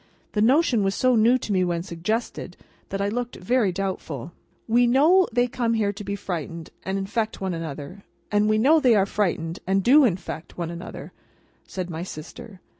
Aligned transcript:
The 0.31 0.41
notion 0.41 0.83
was 0.83 0.95
so 0.95 1.15
new 1.15 1.37
to 1.37 1.51
me 1.53 1.63
when 1.63 1.83
suggested, 1.83 2.57
that 2.89 3.01
I 3.03 3.07
looked 3.07 3.35
very 3.35 3.71
doubtful. 3.71 4.31
"We 4.67 4.87
know 4.87 5.27
they 5.31 5.45
come 5.47 5.75
here 5.75 5.93
to 5.93 6.03
be 6.03 6.15
frightened 6.15 6.71
and 6.81 6.97
infect 6.97 7.39
one 7.39 7.53
another, 7.53 8.03
and 8.31 8.49
we 8.49 8.57
know 8.57 8.79
they 8.79 8.95
are 8.95 9.05
frightened 9.05 9.59
and 9.67 9.83
do 9.83 10.03
infect 10.03 10.57
one 10.57 10.71
another," 10.71 11.11
said 11.67 11.91
my 11.91 12.01
sister. 12.01 12.61